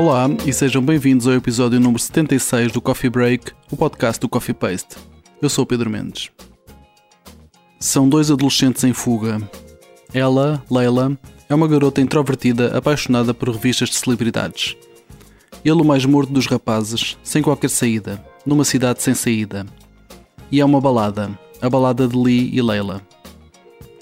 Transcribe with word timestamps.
Olá 0.00 0.30
e 0.46 0.52
sejam 0.54 0.80
bem-vindos 0.82 1.26
ao 1.26 1.34
episódio 1.34 1.78
número 1.78 1.98
76 1.98 2.72
do 2.72 2.80
Coffee 2.80 3.10
Break, 3.10 3.52
o 3.70 3.76
podcast 3.76 4.18
do 4.18 4.30
Coffee 4.30 4.54
Paste. 4.54 4.96
Eu 5.42 5.50
sou 5.50 5.64
o 5.64 5.66
Pedro 5.66 5.90
Mendes. 5.90 6.30
São 7.78 8.08
dois 8.08 8.30
adolescentes 8.30 8.82
em 8.82 8.94
fuga. 8.94 9.38
Ela, 10.14 10.62
Leila, 10.70 11.18
é 11.50 11.54
uma 11.54 11.68
garota 11.68 12.00
introvertida 12.00 12.78
apaixonada 12.78 13.34
por 13.34 13.50
revistas 13.50 13.90
de 13.90 13.96
celebridades. 13.96 14.74
Ele, 15.62 15.82
o 15.82 15.84
mais 15.84 16.06
morto 16.06 16.32
dos 16.32 16.46
rapazes, 16.46 17.18
sem 17.22 17.42
qualquer 17.42 17.68
saída, 17.68 18.24
numa 18.46 18.64
cidade 18.64 19.02
sem 19.02 19.12
saída. 19.12 19.66
E 20.50 20.60
é 20.62 20.64
uma 20.64 20.80
balada, 20.80 21.38
a 21.60 21.68
balada 21.68 22.08
de 22.08 22.16
Lee 22.16 22.48
e 22.54 22.62
Leila. 22.62 23.02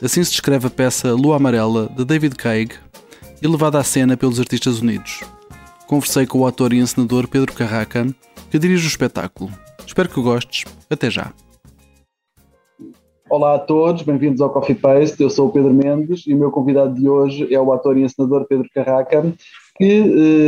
Assim 0.00 0.22
se 0.22 0.30
descreve 0.30 0.68
a 0.68 0.70
peça 0.70 1.12
Lua 1.12 1.38
Amarela 1.38 1.90
de 1.96 2.04
David 2.04 2.36
Craig 2.36 2.70
e 3.42 3.48
levada 3.48 3.80
à 3.80 3.82
cena 3.82 4.16
pelos 4.16 4.38
Artistas 4.38 4.78
Unidos. 4.78 5.24
Conversei 5.88 6.26
com 6.26 6.40
o 6.40 6.46
ator 6.46 6.74
e 6.74 6.80
encenador 6.80 7.26
Pedro 7.26 7.54
Carraca, 7.54 8.06
que 8.50 8.58
dirige 8.58 8.86
o 8.86 8.88
espetáculo. 8.90 9.50
Espero 9.86 10.10
que 10.10 10.20
gostes. 10.20 10.70
Até 10.90 11.10
já. 11.10 11.32
Olá 13.30 13.54
a 13.54 13.58
todos, 13.58 14.02
bem-vindos 14.02 14.42
ao 14.42 14.50
Coffee 14.50 14.74
Paste. 14.74 15.22
Eu 15.22 15.30
sou 15.30 15.48
o 15.48 15.50
Pedro 15.50 15.72
Mendes 15.72 16.26
e 16.26 16.34
o 16.34 16.36
meu 16.36 16.50
convidado 16.50 16.94
de 16.94 17.08
hoje 17.08 17.54
é 17.54 17.58
o 17.58 17.72
ator 17.72 17.96
e 17.96 18.02
encenador 18.02 18.44
Pedro 18.46 18.68
Carraca, 18.74 19.32
que 19.78 20.00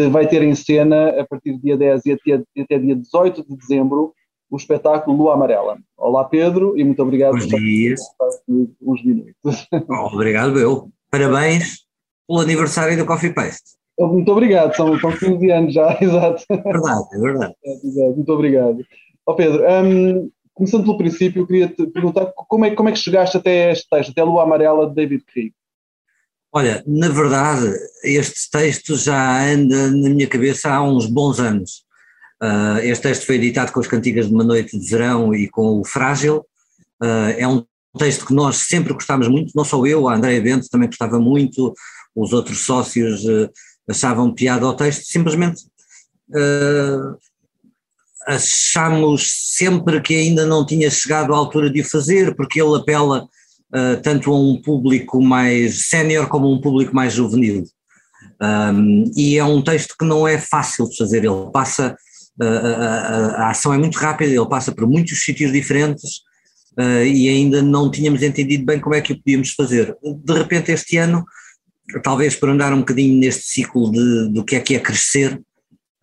uh, 0.07 0.11
vai 0.11 0.29
ter 0.29 0.43
em 0.43 0.55
cena 0.55 1.09
a 1.19 1.27
partir 1.27 1.53
do 1.53 1.63
dia 1.63 1.75
10 1.75 2.05
e 2.05 2.13
até, 2.13 2.43
até 2.61 2.79
dia 2.79 2.97
18 2.97 3.43
de 3.43 3.57
dezembro 3.57 4.13
o 4.51 4.59
espetáculo 4.59 5.17
Lua 5.17 5.33
Amarela. 5.33 5.79
Olá 5.97 6.23
Pedro 6.25 6.77
e 6.77 6.85
muito 6.85 7.03
obrigado 7.03 7.33
Bons 7.33 7.47
por 7.47 7.59
dias. 7.59 7.99
uns 8.47 9.03
minutos. 9.03 9.67
Obrigado 10.13 10.59
eu. 10.59 10.91
Parabéns 11.11 11.87
pelo 12.29 12.41
aniversário 12.41 12.95
do 12.99 13.07
Coffee 13.07 13.33
Paste. 13.33 13.80
Muito 14.07 14.33
obrigado, 14.33 14.75
são, 14.75 14.99
são 14.99 15.13
15 15.13 15.51
anos 15.51 15.75
já, 15.75 15.97
exato. 16.01 16.45
Verdade, 16.49 17.09
é 17.13 17.19
verdade. 17.19 17.55
É, 17.65 18.09
muito 18.11 18.33
obrigado. 18.33 18.79
Ó 19.27 19.33
oh, 19.33 19.37
Pedro, 19.37 19.63
um, 19.63 20.31
começando 20.55 20.85
pelo 20.85 20.99
princípio, 20.99 21.43
eu 21.43 21.47
queria 21.47 21.69
te 21.69 21.87
perguntar 21.87 22.33
como 22.35 22.65
é, 22.65 22.75
como 22.75 22.89
é 22.89 22.93
que 22.93 22.99
chegaste 22.99 23.37
até 23.37 23.73
este 23.73 23.89
texto, 23.89 24.11
até 24.11 24.21
a 24.21 24.25
Lua 24.25 24.43
Amarela 24.43 24.89
de 24.89 24.95
David 24.95 25.25
Krieg? 25.25 25.53
Olha, 26.53 26.83
na 26.87 27.09
verdade, 27.09 27.73
este 28.03 28.51
texto 28.51 28.97
já 28.97 29.41
anda 29.45 29.89
na 29.91 30.11
minha 30.11 30.27
cabeça 30.27 30.69
há 30.69 30.83
uns 30.83 31.07
bons 31.07 31.39
anos. 31.39 31.85
Uh, 32.43 32.79
este 32.83 33.03
texto 33.03 33.27
foi 33.27 33.37
editado 33.37 33.71
com 33.71 33.81
as 33.81 33.87
cantigas 33.87 34.27
de 34.27 34.35
uma 34.35 34.43
noite 34.43 34.79
de 34.79 34.91
verão 34.91 35.33
e 35.35 35.49
com 35.49 35.79
o 35.79 35.85
Frágil. 35.85 36.39
Uh, 37.01 37.37
é 37.37 37.47
um 37.47 37.65
texto 37.97 38.27
que 38.27 38.35
nós 38.35 38.57
sempre 38.57 38.93
gostámos 38.93 39.29
muito, 39.29 39.53
não 39.55 39.65
só 39.65 39.85
eu, 39.87 40.09
a 40.09 40.15
Andréia 40.17 40.41
Bento 40.41 40.69
também 40.69 40.89
gostava 40.89 41.21
muito, 41.21 41.73
os 42.17 42.33
outros 42.33 42.65
sócios 42.65 43.25
uh, 43.25 43.49
achavam 43.91 44.33
piada 44.33 44.65
ao 44.65 44.75
texto, 44.75 45.05
simplesmente 45.05 45.63
uh, 46.31 47.19
sempre 49.19 50.01
que 50.01 50.15
ainda 50.15 50.47
não 50.47 50.65
tinha 50.65 50.91
chegado 50.91 51.35
à 51.35 51.37
altura 51.37 51.71
de 51.71 51.81
o 51.81 51.85
fazer, 51.85 52.35
porque 52.35 52.61
ele 52.61 52.77
apela 52.77 53.25
uh, 53.25 54.03
tanto 54.03 54.31
a 54.31 54.39
um 54.39 54.61
público 54.61 55.21
mais 55.23 55.87
sénior 55.87 56.29
como 56.29 56.47
a 56.47 56.51
um 56.51 56.61
público 56.61 56.95
mais 56.95 57.13
juvenil. 57.13 57.65
Um, 58.43 59.11
e 59.17 59.37
é 59.37 59.45
um 59.45 59.63
texto 59.63 59.95
que 59.99 60.05
não 60.05 60.27
é 60.27 60.39
fácil 60.39 60.89
de 60.89 60.97
fazer, 60.97 61.25
ele 61.25 61.51
passa, 61.53 61.97
uh, 62.41 62.45
a, 62.45 63.45
a, 63.45 63.51
ação 63.51 63.73
é 63.73 63.79
muito 63.79 63.99
rápida, 63.99 64.33
ele 64.33 64.49
passa 64.49 64.73
por 64.73 64.87
muitos 64.87 65.23
sítios 65.23 65.53
diferentes 65.53 66.21
uh, 66.79 67.05
e 67.05 67.29
ainda 67.29 67.63
não 67.63 67.91
tínhamos 67.91 68.23
entendido 68.23 68.65
bem 68.65 68.81
como 68.81 68.95
é 68.95 69.01
que 69.01 69.13
o 69.13 69.17
podíamos 69.17 69.53
fazer. 69.53 69.95
De 70.03 70.33
repente 70.33 70.73
este 70.73 70.97
ano 70.97 71.25
talvez 72.03 72.37
por 72.37 72.49
andar 72.49 72.73
um 72.73 72.81
bocadinho 72.81 73.19
neste 73.19 73.43
ciclo 73.43 73.91
de, 73.91 74.29
do 74.33 74.45
que 74.45 74.57
é 74.57 74.61
que 74.61 74.75
é 74.75 74.81
crescer 74.81 75.41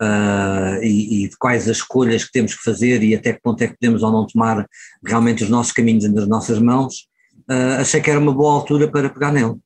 uh, 0.02 0.82
e, 0.82 1.24
e, 1.24 1.28
de 1.28 1.36
quais 1.36 1.68
as 1.68 1.78
escolhas 1.78 2.24
que 2.24 2.32
temos 2.32 2.54
que 2.54 2.62
fazer 2.62 3.02
e 3.02 3.14
até 3.14 3.32
que 3.32 3.42
ponto 3.42 3.62
é 3.62 3.68
que 3.68 3.76
podemos 3.78 4.02
ou 4.02 4.10
não 4.10 4.26
tomar 4.26 4.66
realmente 5.04 5.44
os 5.44 5.50
nossos 5.50 5.72
caminhos 5.72 6.10
nas 6.12 6.28
nossas 6.28 6.58
mãos, 6.58 7.08
uh, 7.50 7.80
achei 7.80 8.00
que 8.00 8.10
era 8.10 8.20
uma 8.20 8.32
boa 8.32 8.54
altura 8.54 8.88
para 8.88 9.10
pegar 9.10 9.32
nele. 9.32 9.56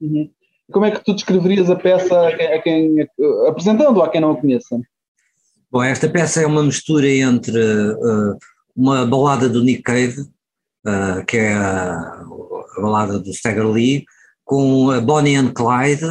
Uhum. 0.00 0.30
Como 0.72 0.86
é 0.86 0.90
que 0.92 1.04
tu 1.04 1.14
descreverias 1.14 1.68
a 1.68 1.76
peça 1.76 2.28
a 2.28 2.36
quem, 2.36 2.46
a 2.46 2.62
quem 2.62 3.08
apresentando 3.48 4.02
a 4.02 4.08
quem 4.08 4.20
não 4.20 4.32
a 4.32 4.40
conheça? 4.40 4.80
Bom, 5.70 5.82
esta 5.82 6.08
peça 6.08 6.40
é 6.40 6.46
uma 6.46 6.62
mistura 6.62 7.08
entre 7.08 7.58
uh, 7.58 8.38
uma 8.74 9.04
balada 9.04 9.48
do 9.48 9.62
Nick 9.62 9.82
Cave, 9.82 10.26
que 11.26 11.36
é 11.36 11.52
a, 11.52 11.92
a 12.76 12.80
balada 12.80 13.18
do 13.18 13.30
Stagger 13.30 13.66
Lee, 13.66 14.04
com 14.50 14.90
a 14.90 15.00
Bonnie 15.00 15.36
and 15.36 15.52
Clyde, 15.52 16.06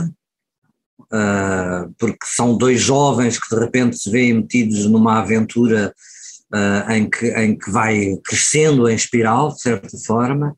uh, 1.12 1.94
porque 1.98 2.26
são 2.26 2.58
dois 2.58 2.80
jovens 2.80 3.38
que 3.38 3.54
de 3.54 3.62
repente 3.62 3.98
se 3.98 4.10
veem 4.10 4.36
metidos 4.36 4.86
numa 4.86 5.20
aventura 5.20 5.94
uh, 6.54 6.90
em, 6.90 7.10
que, 7.10 7.28
em 7.32 7.58
que 7.58 7.70
vai 7.70 8.16
crescendo 8.24 8.88
em 8.88 8.96
espiral, 8.96 9.50
de 9.50 9.62
certa 9.62 9.98
forma, 9.98 10.56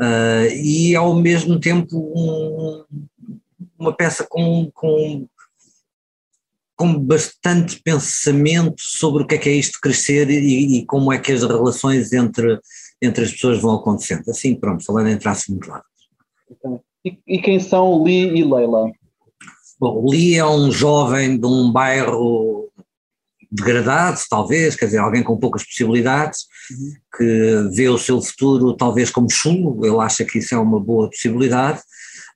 uh, 0.00 0.54
e 0.54 0.96
ao 0.96 1.14
mesmo 1.14 1.60
tempo 1.60 1.98
um, 1.98 2.82
uma 3.78 3.94
peça 3.94 4.26
com, 4.26 4.70
com, 4.72 5.28
com 6.74 6.98
bastante 6.98 7.78
pensamento 7.82 8.80
sobre 8.80 9.22
o 9.22 9.26
que 9.26 9.34
é 9.34 9.38
que 9.38 9.50
é 9.50 9.52
isto 9.52 9.72
de 9.72 9.80
crescer 9.82 10.30
e, 10.30 10.78
e 10.78 10.86
como 10.86 11.12
é 11.12 11.18
que 11.18 11.30
as 11.30 11.42
relações 11.42 12.10
entre, 12.14 12.58
entre 13.02 13.22
as 13.22 13.32
pessoas 13.32 13.60
vão 13.60 13.74
acontecendo. 13.74 14.26
Assim, 14.30 14.54
pronto, 14.54 14.82
falando 14.82 15.08
em 15.08 15.18
traços 15.18 15.48
muito 15.48 15.66
claros. 15.66 15.92
E, 17.04 17.18
e 17.26 17.38
quem 17.40 17.58
são 17.58 18.02
Lee 18.02 18.28
e 18.36 18.44
Leila? 18.44 18.90
Bom, 19.78 20.08
Lee 20.08 20.36
é 20.36 20.46
um 20.46 20.70
jovem 20.70 21.38
de 21.38 21.46
um 21.46 21.72
bairro 21.72 22.70
degradado, 23.52 24.18
talvez, 24.30 24.74
quer 24.74 24.86
dizer, 24.86 24.98
alguém 24.98 25.22
com 25.22 25.36
poucas 25.36 25.62
possibilidades, 25.62 26.46
uhum. 26.70 26.92
que 27.18 27.68
vê 27.76 27.88
o 27.88 27.98
seu 27.98 28.20
futuro 28.22 28.74
talvez 28.74 29.10
como 29.10 29.30
chulo, 29.30 29.84
ele 29.84 30.00
acha 30.00 30.24
que 30.24 30.38
isso 30.38 30.54
é 30.54 30.58
uma 30.58 30.80
boa 30.80 31.10
possibilidade. 31.10 31.80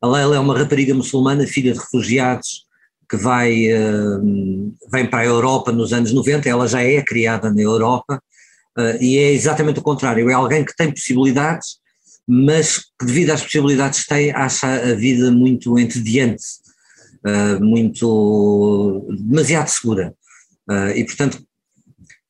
A 0.03 0.07
Leila 0.07 0.37
é 0.37 0.39
uma 0.39 0.59
rapariga 0.59 0.93
muçulmana, 0.93 1.47
filha 1.47 1.73
de 1.73 1.79
refugiados, 1.79 2.67
que 3.09 3.17
vai, 3.17 3.73
uh, 3.73 4.75
vem 4.91 5.09
para 5.09 5.21
a 5.21 5.25
Europa 5.25 5.73
nos 5.73 5.93
anos 5.93 6.13
90, 6.13 6.49
ela 6.49 6.69
já 6.69 6.83
é 6.83 7.01
criada 7.01 7.51
na 7.51 7.63
Europa, 7.63 8.21
uh, 8.77 9.03
e 9.03 9.17
é 9.17 9.33
exatamente 9.33 9.79
o 9.79 9.83
contrário, 9.83 10.29
é 10.29 10.35
alguém 10.35 10.65
que 10.65 10.77
tem 10.77 10.93
possibilidades, 10.93 11.79
mas 12.27 12.87
devido 13.01 13.31
às 13.31 13.43
possibilidades 13.43 14.03
que 14.03 14.09
tem, 14.09 14.31
acha 14.33 14.67
a 14.67 14.95
vida 14.95 15.31
muito 15.31 15.79
entediante, 15.79 16.45
uh, 17.25 17.65
muito 17.65 19.07
demasiado 19.21 19.69
segura. 19.69 20.15
Uh, 20.69 20.91
e 20.97 21.05
portanto, 21.05 21.47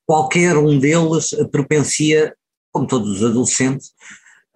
qualquer 0.05 0.57
um 0.57 0.79
deles 0.79 1.31
propencia, 1.51 2.35
como 2.71 2.87
todos 2.87 3.17
os 3.17 3.25
adolescentes, 3.25 3.89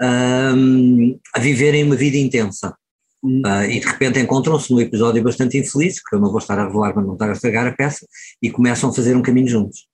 uh, 0.01 1.21
a 1.34 1.41
viverem 1.41 1.84
uma 1.84 1.97
vida 1.97 2.17
intensa. 2.17 2.77
Uh, 3.22 3.65
e 3.69 3.81
de 3.81 3.87
repente 3.87 4.19
encontram-se 4.19 4.72
num 4.72 4.81
episódio 4.81 5.22
bastante 5.22 5.59
infeliz, 5.59 6.03
que 6.03 6.15
eu 6.15 6.21
não 6.21 6.31
vou 6.31 6.39
estar 6.39 6.59
a 6.59 6.67
revelar 6.67 6.95
para 6.95 7.03
não 7.03 7.15
estar 7.15 7.28
a 7.28 7.33
estragar 7.33 7.67
a 7.67 7.72
peça, 7.72 8.07
e 8.43 8.51
começam 8.51 8.89
a 8.91 8.95
fazer 8.95 9.15
um 9.15 9.22
caminho 9.22 9.49
juntos. 9.49 9.87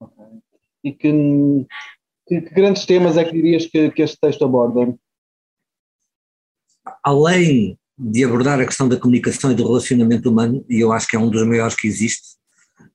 Okay. 0.00 0.24
E 0.84 0.92
que 0.92 1.66
que, 2.28 2.40
que, 2.42 2.54
grandes 2.54 2.84
temas 2.84 3.16
é 3.16 3.24
que 3.24 3.32
dirias 3.32 3.66
que, 3.66 3.90
que 3.90 4.02
este 4.02 4.18
texto 4.20 4.44
aborda? 4.44 4.94
Além 7.02 7.78
de 7.98 8.24
abordar 8.24 8.60
a 8.60 8.66
questão 8.66 8.88
da 8.88 8.98
comunicação 8.98 9.50
e 9.50 9.54
do 9.54 9.66
relacionamento 9.66 10.30
humano, 10.30 10.64
e 10.68 10.80
eu 10.80 10.92
acho 10.92 11.08
que 11.08 11.16
é 11.16 11.18
um 11.18 11.30
dos 11.30 11.44
maiores 11.46 11.74
que 11.74 11.88
existe, 11.88 12.36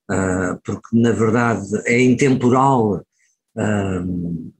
uh, 0.09 0.59
porque 0.63 0.87
na 0.93 1.11
verdade 1.11 1.67
é 1.85 2.01
intemporal, 2.01 3.03
uh, 3.57 4.53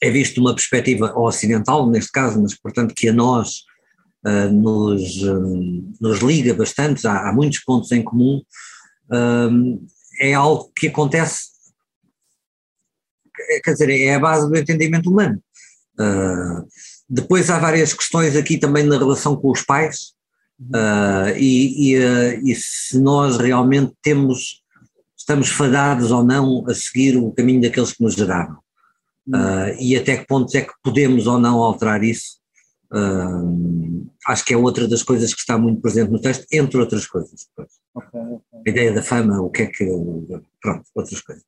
é 0.00 0.10
visto 0.10 0.34
de 0.34 0.40
uma 0.40 0.54
perspectiva 0.54 1.18
ocidental, 1.18 1.90
neste 1.90 2.12
caso, 2.12 2.40
mas 2.40 2.54
portanto 2.54 2.94
que 2.94 3.08
a 3.08 3.12
nós 3.12 3.64
uh, 4.24 4.52
nos, 4.52 5.22
nos 6.00 6.20
liga 6.20 6.54
bastante, 6.54 7.06
há, 7.06 7.28
há, 7.28 7.32
muitos 7.32 7.58
pontos 7.60 7.90
em 7.90 8.02
comum, 8.02 8.42
é 10.18 10.32
algo 10.32 10.72
que 10.74 10.88
acontece 10.88 11.53
quer 13.62 13.72
dizer, 13.72 13.90
é 13.90 14.14
a 14.14 14.20
base 14.20 14.48
do 14.48 14.56
entendimento 14.56 15.10
humano. 15.10 15.40
Uh, 15.98 16.66
depois 17.08 17.50
há 17.50 17.58
várias 17.58 17.92
questões 17.92 18.36
aqui 18.36 18.58
também 18.58 18.84
na 18.84 18.98
relação 18.98 19.36
com 19.36 19.50
os 19.50 19.62
pais, 19.62 20.14
uh, 20.60 21.36
e, 21.36 21.92
e, 21.92 21.98
uh, 21.98 22.40
e, 22.46 22.54
se 22.54 22.98
nós 22.98 23.38
realmente 23.38 23.92
temos, 24.02 24.62
estamos 25.16 25.48
fadados 25.48 26.10
ou 26.10 26.24
não 26.24 26.64
a 26.68 26.74
seguir 26.74 27.16
o 27.16 27.32
caminho 27.32 27.60
daqueles 27.60 27.92
que 27.92 28.02
nos 28.02 28.14
geraram. 28.14 28.58
e 29.78 29.96
até 29.96 30.16
que 30.16 30.26
pontos 30.26 30.54
é 30.54 30.62
que 30.62 30.72
podemos 30.82 31.26
ou 31.26 31.38
não 31.38 31.62
alterar 31.62 32.02
isso. 32.02 32.40
acho 34.26 34.44
que 34.44 34.52
é 34.52 34.56
outra 34.56 34.88
das 34.88 35.02
coisas 35.02 35.32
que 35.32 35.40
está 35.40 35.56
muito 35.56 35.80
presente 35.80 36.10
no 36.10 36.20
texto, 36.20 36.46
entre 36.52 36.78
outras 36.78 37.06
coisas. 37.06 37.46
Okay, 37.94 38.20
okay. 38.20 38.60
A 38.66 38.70
ideia 38.70 38.92
da 38.92 39.02
fama, 39.02 39.40
o 39.40 39.50
que 39.50 39.62
é 39.62 39.66
que. 39.66 39.84
Pronto, 40.60 40.84
outras 40.94 41.20
coisas 41.20 41.44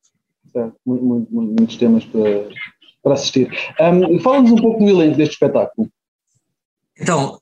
Muito, 0.84 1.04
muito, 1.04 1.32
muitos 1.32 1.76
temas 1.76 2.04
para, 2.04 2.48
para 3.02 3.14
assistir. 3.14 3.50
Um, 3.80 4.20
Fala-nos 4.20 4.52
um 4.52 4.56
pouco 4.56 4.78
do 4.78 4.88
elenco 4.88 5.16
deste 5.16 5.34
espetáculo. 5.34 5.88
Então, 6.98 7.38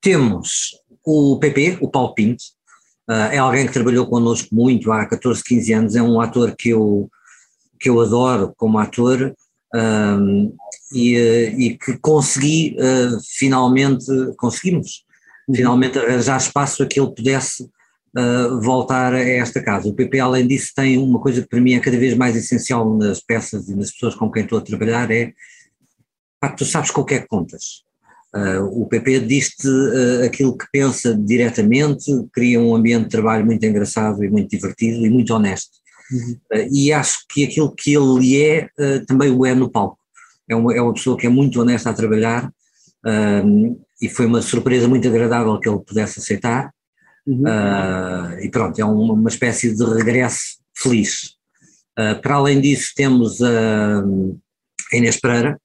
temos 0.00 0.70
o 1.04 1.38
PP, 1.38 1.78
o 1.80 1.90
Paulo 1.90 2.14
Pinto, 2.14 2.42
Uh, 3.08 3.28
é 3.32 3.36
alguém 3.36 3.66
que 3.66 3.72
trabalhou 3.72 4.06
connosco 4.06 4.54
muito 4.54 4.90
há 4.90 5.04
14, 5.04 5.44
15 5.44 5.72
anos, 5.74 5.96
é 5.96 6.02
um 6.02 6.20
ator 6.20 6.56
que 6.56 6.70
eu, 6.70 7.10
que 7.78 7.90
eu 7.90 8.00
adoro 8.00 8.54
como 8.56 8.78
ator 8.78 9.34
um, 9.74 10.56
e, 10.90 11.14
e, 11.58 11.76
que 11.76 11.98
consegui 11.98 12.74
uh, 12.78 13.18
finalmente, 13.36 14.06
conseguimos 14.38 15.04
uhum. 15.46 15.54
finalmente 15.54 15.98
arranjar 15.98 16.38
espaço 16.38 16.82
a 16.82 16.86
que 16.86 16.98
ele 16.98 17.14
pudesse 17.14 17.68
uh, 18.16 18.60
voltar 18.60 19.12
a 19.12 19.20
esta 19.20 19.62
casa. 19.62 19.88
O 19.88 19.94
PP, 19.94 20.20
além 20.20 20.46
disso, 20.46 20.72
tem 20.74 20.98
uma 20.98 21.20
coisa 21.20 21.42
que 21.42 21.48
para 21.48 21.60
mim 21.60 21.74
é 21.74 21.80
cada 21.80 21.98
vez 21.98 22.14
mais 22.14 22.36
essencial 22.36 22.96
nas 22.96 23.20
peças 23.20 23.68
e 23.68 23.74
nas 23.74 23.90
pessoas 23.90 24.14
com 24.14 24.30
quem 24.30 24.44
estou 24.44 24.58
a 24.58 24.62
trabalhar, 24.62 25.10
é 25.10 25.32
pá, 26.40 26.50
tu 26.50 26.64
sabes 26.64 26.90
com 26.90 27.00
o 27.00 27.04
que 27.04 27.14
é 27.14 27.20
que 27.20 27.28
contas. 27.28 27.84
Uh, 28.34 28.82
o 28.82 28.88
PP 28.88 29.20
diz-te 29.20 29.68
uh, 29.68 30.24
aquilo 30.24 30.58
que 30.58 30.66
pensa 30.72 31.14
diretamente, 31.14 32.10
cria 32.32 32.60
um 32.60 32.74
ambiente 32.74 33.04
de 33.04 33.10
trabalho 33.10 33.46
muito 33.46 33.64
engraçado 33.64 34.24
e 34.24 34.28
muito 34.28 34.50
divertido 34.50 35.06
e 35.06 35.10
muito 35.10 35.32
honesto. 35.32 35.70
Uhum. 36.10 36.36
Uh, 36.52 36.68
e 36.72 36.92
acho 36.92 37.18
que 37.28 37.44
aquilo 37.44 37.72
que 37.72 37.94
ele 37.94 38.42
é, 38.42 38.68
também 39.06 39.30
o 39.30 39.46
é 39.46 39.54
no 39.54 39.70
palco. 39.70 39.98
É 40.48 40.56
uma, 40.56 40.74
é 40.74 40.80
uma 40.80 40.92
pessoa 40.92 41.16
que 41.16 41.26
é 41.26 41.30
muito 41.30 41.60
honesta 41.60 41.90
a 41.90 41.94
trabalhar 41.94 42.52
e 44.00 44.08
foi 44.08 44.26
uma 44.26 44.42
surpresa 44.42 44.88
muito 44.88 45.06
agradável 45.06 45.58
que 45.60 45.68
ele 45.68 45.78
pudesse 45.78 46.18
aceitar. 46.18 46.73
Uhum. 47.26 47.44
e 48.42 48.50
pronto, 48.50 48.78
é 48.78 48.84
uma, 48.84 49.14
uma, 49.14 49.30
espécie 49.30 49.74
de 49.74 49.82
regresso 49.82 50.58
feliz. 50.76 51.36
para 52.22 52.34
além 52.34 52.60
disso, 52.60 52.92
temos 52.94 53.40
a 53.42 54.04
Inês 54.92 55.18
Pereira, 55.18 55.58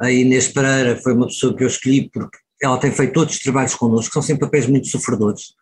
a 0.00 0.10
Inês 0.10 0.48
Pereira 0.48 0.96
foi 1.02 1.14
uma 1.14 1.26
pessoa 1.26 1.54
que 1.54 1.64
eu 1.64 1.68
escolhi 1.68 2.08
porque 2.10 2.38
ela 2.62 2.78
tem 2.78 2.90
feito 2.90 3.12
todos 3.12 3.34
os 3.34 3.40
trabalhos 3.40 3.74
connosco, 3.74 4.12
são 4.12 4.22
sempre 4.22 4.46
papéis 4.46 4.66
muito 4.66 4.88
sofredores. 4.88 5.54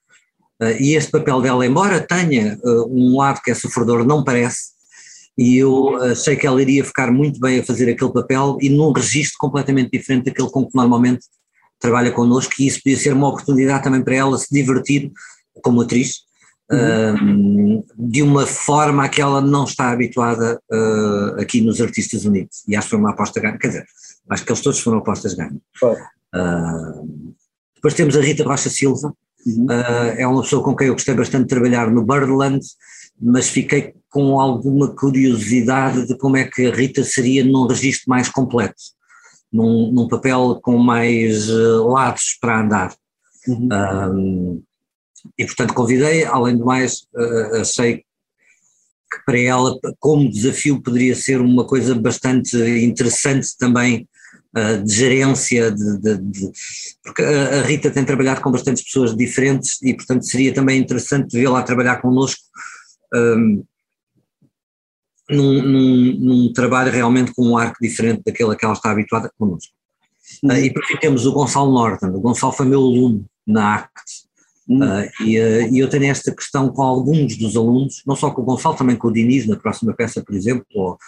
Uh, 0.62 0.80
e 0.80 0.94
este 0.94 1.10
papel 1.10 1.40
dela, 1.40 1.66
embora 1.66 2.00
tenha 2.00 2.58
uh, 2.62 2.88
um 2.88 3.16
lado 3.16 3.40
que 3.42 3.50
é 3.50 3.54
sofredor, 3.54 4.04
não 4.04 4.22
parece, 4.22 4.74
e 5.36 5.56
eu 5.56 5.96
achei 5.96 6.36
que 6.36 6.46
ela 6.46 6.62
iria 6.62 6.84
ficar 6.84 7.10
muito 7.10 7.40
bem 7.40 7.58
a 7.58 7.64
fazer 7.64 7.90
aquele 7.90 8.12
papel 8.12 8.56
e 8.60 8.68
num 8.68 8.92
registro 8.92 9.36
completamente 9.38 9.90
diferente 9.90 10.26
daquele 10.26 10.48
com 10.48 10.64
que 10.64 10.76
normalmente 10.76 11.26
trabalha 11.84 12.12
connosco, 12.12 12.54
e 12.58 12.66
isso 12.66 12.80
podia 12.82 12.98
ser 12.98 13.12
uma 13.12 13.28
oportunidade 13.28 13.84
também 13.84 14.02
para 14.02 14.14
ela 14.14 14.38
se 14.38 14.52
divertir 14.52 15.12
como 15.62 15.82
atriz, 15.82 16.22
uhum. 16.70 17.78
uh, 17.78 17.84
de 17.96 18.22
uma 18.22 18.46
forma 18.46 19.04
a 19.04 19.08
que 19.08 19.20
ela 19.20 19.40
não 19.40 19.64
está 19.64 19.90
habituada 19.90 20.60
aqui 21.38 21.60
nos 21.60 21.80
Artistas 21.80 22.24
Unidos. 22.24 22.62
E 22.66 22.74
acho 22.74 22.86
que 22.86 22.90
foi 22.90 22.98
uma 22.98 23.10
aposta 23.10 23.40
grande, 23.40 23.58
quer 23.58 23.68
dizer, 23.68 23.86
Acho 24.28 24.44
que 24.44 24.52
eles 24.52 24.62
todos 24.62 24.80
foram 24.80 24.98
apostas 24.98 25.34
ganhas. 25.34 25.54
Uh, 25.82 27.34
depois 27.74 27.94
temos 27.94 28.16
a 28.16 28.20
Rita 28.20 28.44
Rocha 28.44 28.70
Silva, 28.70 29.12
uhum. 29.46 29.66
uh, 29.66 30.14
é 30.16 30.26
uma 30.26 30.42
pessoa 30.42 30.62
com 30.64 30.74
quem 30.74 30.88
eu 30.88 30.94
gostei 30.94 31.14
bastante 31.14 31.42
de 31.42 31.48
trabalhar 31.48 31.90
no 31.90 32.04
Birdland, 32.04 32.60
mas 33.20 33.48
fiquei 33.48 33.94
com 34.08 34.40
alguma 34.40 34.94
curiosidade 34.94 36.06
de 36.06 36.16
como 36.16 36.36
é 36.36 36.44
que 36.44 36.66
a 36.66 36.74
Rita 36.74 37.04
seria 37.04 37.44
num 37.44 37.66
registro 37.66 38.08
mais 38.08 38.28
completo, 38.28 38.74
num, 39.54 39.92
num 39.92 40.08
papel 40.08 40.58
com 40.60 40.76
mais 40.76 41.48
uh, 41.48 41.86
lados 41.88 42.36
para 42.40 42.60
andar. 42.60 42.94
Uhum. 43.46 44.62
e 45.38 45.44
portanto 45.44 45.74
convidei, 45.74 46.24
além 46.24 46.56
do 46.56 46.64
mais, 46.64 47.06
achei 47.60 47.98
que 47.98 48.04
para 49.26 49.38
ela, 49.38 49.78
como 50.00 50.30
desafio, 50.30 50.80
poderia 50.80 51.14
ser 51.14 51.42
uma 51.42 51.66
coisa 51.66 51.94
bastante 51.94 52.56
interessante 52.56 53.54
também 53.58 54.08
de 54.82 54.94
gerência, 54.94 55.70
de, 55.70 55.98
de, 55.98 56.16
de, 56.16 56.52
porque 57.02 57.22
a 57.22 57.60
Rita 57.62 57.90
tem 57.90 58.02
trabalhado 58.02 58.40
com 58.40 58.50
bastantes 58.50 58.82
pessoas 58.82 59.14
diferentes 59.14 59.82
e, 59.82 59.92
portanto, 59.92 60.24
seria 60.24 60.54
também 60.54 60.80
interessante 60.80 61.36
vê-la 61.36 61.62
trabalhar 61.62 62.00
connosco 62.00 62.40
um, 63.14 63.62
num, 65.30 65.62
num, 65.62 66.18
num, 66.18 66.52
trabalho 66.52 66.92
realmente 66.92 67.32
com 67.32 67.46
um 67.46 67.56
arco 67.56 67.78
diferente 67.80 68.22
daquele 68.24 68.52
a 68.52 68.56
que 68.56 68.64
ela 68.64 68.74
está 68.74 68.90
habituada 68.90 69.30
connosco. 69.38 69.72
Uhum. 70.42 70.50
Uh, 70.50 70.58
e 70.58 70.72
por 70.72 70.84
fim 70.84 70.96
temos 70.96 71.26
o 71.26 71.32
Gonçalo 71.32 71.72
Norton. 71.72 72.08
O 72.08 72.20
Gonçalo 72.20 72.52
foi 72.52 72.66
meu 72.66 72.80
aluno 72.80 73.24
na 73.46 73.76
ACT. 73.76 74.24
Uhum. 74.68 74.82
Uh, 74.82 75.10
e, 75.20 75.38
uh, 75.38 75.74
e, 75.74 75.78
eu 75.78 75.88
tenho 75.88 76.04
esta 76.06 76.34
questão 76.34 76.68
com 76.70 76.82
alguns 76.82 77.36
dos 77.36 77.56
alunos, 77.56 78.02
não 78.06 78.16
só 78.16 78.30
com 78.30 78.42
o 78.42 78.44
Gonçalo, 78.44 78.76
também 78.76 78.96
com 78.96 79.08
o 79.08 79.12
Diniz, 79.12 79.46
na 79.46 79.56
próxima 79.56 79.94
peça, 79.94 80.22
por 80.22 80.34
exemplo, 80.34 80.66
ou, 80.74 80.98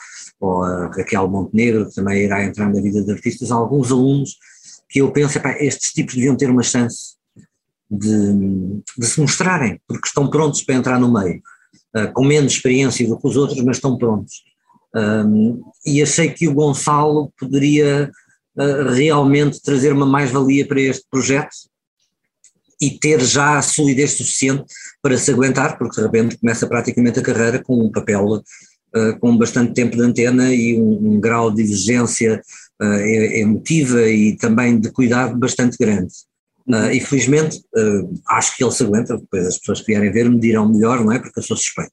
ou 0.41 0.63
a 0.63 0.87
Raquel 0.89 1.29
Montenegro, 1.29 1.89
que 1.89 1.95
também 1.95 2.25
irá 2.25 2.45
entrar 2.45 2.73
na 2.73 2.81
vida 2.81 3.03
de 3.03 3.13
artistas, 3.13 3.51
alguns 3.51 3.91
alunos 3.91 4.37
que 4.89 5.01
eu 5.01 5.11
penso, 5.11 5.39
estes 5.59 5.93
tipos 5.93 6.15
deviam 6.15 6.37
ter 6.37 6.51
uma 6.51 6.63
chance 6.63 7.17
de, 7.91 8.81
de, 8.99 9.07
se 9.07 9.21
mostrarem, 9.21 9.81
porque 9.87 10.09
estão 10.09 10.29
prontos 10.29 10.63
para 10.63 10.75
entrar 10.75 10.99
no 10.99 11.13
meio, 11.13 11.41
uh, 11.97 12.13
com 12.13 12.25
menos 12.25 12.53
experiência 12.53 13.07
do 13.07 13.19
que 13.19 13.27
os 13.27 13.37
outros, 13.37 13.61
mas 13.63 13.77
estão 13.77 13.97
prontos. 13.97 14.43
Um, 14.95 15.63
e 15.85 16.03
achei 16.03 16.31
que 16.31 16.49
o 16.49 16.55
Gonçalo 16.55 17.33
poderia 17.39 18.11
uh, 18.57 18.93
realmente 18.93 19.61
trazer 19.63 19.93
uma 19.93 20.07
mais-valia 20.07 20.67
para 20.67 20.81
este 20.81 21.05
projeto 21.11 21.55
e 22.81 22.91
ter 22.91 23.21
já 23.23 23.59
a 23.59 23.63
solidez 23.63 24.13
suficiente 24.13 24.65
para 25.03 25.17
se 25.17 25.31
aguentar, 25.31 25.79
porque 25.79 25.97
de 25.97 26.03
repente 26.03 26.39
começa 26.39 26.67
praticamente 26.67 27.19
a 27.19 27.23
carreira 27.23 27.63
com 27.63 27.85
um 27.85 27.91
papel 27.91 28.27
uh, 28.27 29.19
com 29.21 29.37
bastante 29.37 29.75
tempo 29.75 29.97
de 29.97 30.03
antena 30.03 30.55
e 30.55 30.81
um, 30.81 31.15
um 31.15 31.21
grau 31.21 31.51
de 31.51 31.63
exigência 31.63 32.41
uh, 32.81 32.85
emotiva 32.85 34.03
e 34.09 34.37
também 34.37 34.79
de 34.79 34.91
cuidado 34.91 35.37
bastante 35.39 35.77
grande. 35.79 36.13
Uh, 36.69 36.91
e 36.91 37.01
felizmente 37.01 37.59
uh, 37.77 38.13
acho 38.29 38.57
que 38.57 38.65
ele 38.65 38.73
se 38.73 38.83
aguenta, 38.83 39.17
depois 39.17 39.47
as 39.47 39.59
pessoas 39.59 39.81
que 39.81 39.87
vierem 39.87 40.11
ver 40.11 40.29
me 40.29 40.41
dirão 40.41 40.69
melhor, 40.69 41.05
não 41.05 41.13
é? 41.13 41.19
Porque 41.19 41.39
eu 41.39 41.43
sou 41.43 41.57
suspeito. 41.57 41.93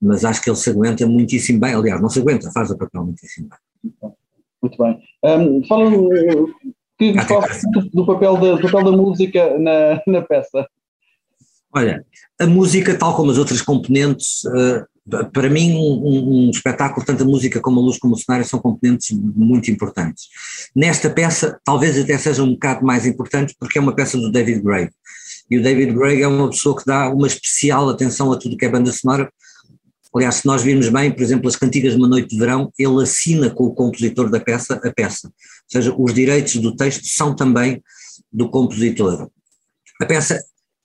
Mas 0.00 0.24
acho 0.24 0.40
que 0.40 0.48
ele 0.48 0.56
se 0.56 0.70
aguenta 0.70 1.06
muitíssimo 1.06 1.58
bem, 1.58 1.74
aliás, 1.74 2.00
não 2.00 2.08
se 2.08 2.20
aguenta, 2.20 2.50
faz 2.52 2.70
o 2.70 2.78
papel 2.78 3.04
muitíssimo 3.04 3.48
bem. 3.48 4.12
Muito 4.62 4.78
bem. 4.78 5.00
Um, 5.24 5.64
fala 5.66 5.90
que 6.98 7.12
gostaste 7.12 7.66
ah, 7.76 7.82
do, 7.92 8.06
papel 8.06 8.36
da, 8.36 8.54
do 8.54 8.62
papel 8.62 8.84
da 8.84 8.96
música 8.96 9.58
na, 9.58 10.02
na 10.06 10.22
peça? 10.22 10.66
Olha, 11.72 12.04
a 12.40 12.46
música, 12.46 12.96
tal 12.96 13.14
como 13.14 13.30
as 13.30 13.38
outras 13.38 13.62
componentes, 13.62 14.44
uh, 14.44 14.86
para 15.32 15.48
mim, 15.48 15.74
um, 15.74 16.46
um, 16.46 16.50
espetáculo, 16.50 17.04
tanto 17.04 17.22
a 17.22 17.26
música 17.26 17.60
como 17.60 17.80
a 17.80 17.82
luz 17.82 17.98
como 17.98 18.14
o 18.14 18.18
cenário, 18.18 18.46
são 18.46 18.58
componentes 18.58 19.10
muito 19.10 19.70
importantes. 19.70 20.28
Nesta 20.74 21.08
peça, 21.08 21.58
talvez 21.64 21.98
até 21.98 22.16
seja 22.18 22.42
um 22.42 22.52
bocado 22.52 22.84
mais 22.84 23.06
importante, 23.06 23.54
porque 23.58 23.78
é 23.78 23.80
uma 23.80 23.94
peça 23.94 24.18
do 24.18 24.30
David 24.30 24.60
Gray. 24.60 24.88
E 25.50 25.58
o 25.58 25.62
David 25.62 25.92
Gray 25.92 26.22
é 26.22 26.28
uma 26.28 26.50
pessoa 26.50 26.76
que 26.76 26.84
dá 26.84 27.10
uma 27.10 27.26
especial 27.26 27.88
atenção 27.88 28.30
a 28.32 28.36
tudo 28.36 28.56
que 28.56 28.66
é 28.66 28.68
banda 28.68 28.92
sonora. 28.92 29.30
Aliás, 30.14 30.36
se 30.36 30.46
nós 30.46 30.62
virmos 30.62 30.88
bem, 30.88 31.10
por 31.10 31.22
exemplo, 31.22 31.48
as 31.48 31.56
cantigas 31.56 31.92
de 31.92 31.98
uma 31.98 32.08
noite 32.08 32.28
de 32.28 32.38
verão, 32.38 32.72
ele 32.78 33.02
assina 33.02 33.50
com 33.50 33.64
o 33.64 33.74
compositor 33.74 34.30
da 34.30 34.40
peça 34.40 34.80
a 34.82 34.92
peça. 34.92 35.28
Ou 35.28 35.32
seja, 35.68 35.94
os 35.96 36.14
direitos 36.14 36.56
do 36.56 36.74
texto 36.74 37.04
são 37.06 37.34
também 37.34 37.82
do 38.32 38.50
compositor. 38.50 39.30
A 40.00 40.06
peça 40.06 40.42